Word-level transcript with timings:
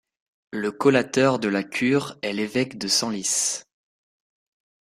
Le 0.49 0.71
collateur 0.71 1.37
de 1.37 1.47
la 1.47 1.61
cure 1.61 2.17
est 2.23 2.33
l'évêque 2.33 2.79
de 2.79 2.87
Senlis. 2.87 3.61